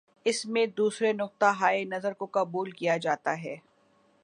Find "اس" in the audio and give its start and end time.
0.25-0.45